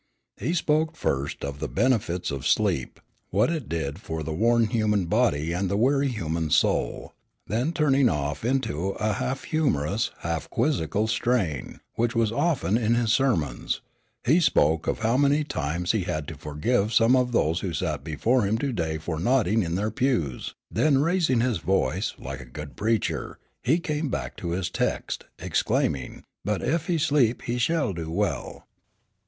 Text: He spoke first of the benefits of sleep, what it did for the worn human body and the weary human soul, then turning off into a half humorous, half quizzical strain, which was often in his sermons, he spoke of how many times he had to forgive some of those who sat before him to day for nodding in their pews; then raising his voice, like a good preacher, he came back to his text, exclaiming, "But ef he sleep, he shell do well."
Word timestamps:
He 0.37 0.55
spoke 0.55 0.95
first 0.95 1.45
of 1.45 1.59
the 1.59 1.67
benefits 1.67 2.31
of 2.31 2.47
sleep, 2.47 2.99
what 3.29 3.51
it 3.51 3.69
did 3.69 3.99
for 4.01 4.23
the 4.23 4.33
worn 4.33 4.65
human 4.65 5.05
body 5.05 5.53
and 5.53 5.69
the 5.69 5.77
weary 5.77 6.07
human 6.07 6.49
soul, 6.49 7.13
then 7.45 7.71
turning 7.71 8.09
off 8.09 8.43
into 8.43 8.93
a 8.99 9.13
half 9.13 9.43
humorous, 9.43 10.09
half 10.21 10.49
quizzical 10.49 11.07
strain, 11.07 11.81
which 11.93 12.15
was 12.15 12.31
often 12.31 12.79
in 12.79 12.95
his 12.95 13.13
sermons, 13.13 13.81
he 14.25 14.39
spoke 14.39 14.87
of 14.87 14.97
how 15.01 15.17
many 15.17 15.43
times 15.43 15.91
he 15.91 16.01
had 16.01 16.27
to 16.29 16.35
forgive 16.35 16.91
some 16.91 17.15
of 17.15 17.31
those 17.31 17.59
who 17.59 17.71
sat 17.71 18.03
before 18.03 18.41
him 18.47 18.57
to 18.57 18.73
day 18.73 18.97
for 18.97 19.19
nodding 19.19 19.61
in 19.61 19.75
their 19.75 19.91
pews; 19.91 20.55
then 20.71 20.97
raising 20.97 21.41
his 21.41 21.59
voice, 21.59 22.15
like 22.17 22.39
a 22.39 22.45
good 22.45 22.75
preacher, 22.75 23.37
he 23.61 23.77
came 23.77 24.09
back 24.09 24.35
to 24.35 24.49
his 24.49 24.71
text, 24.71 25.25
exclaiming, 25.37 26.23
"But 26.43 26.63
ef 26.63 26.87
he 26.87 26.97
sleep, 26.97 27.43
he 27.43 27.59
shell 27.59 27.93
do 27.93 28.09
well." 28.09 28.65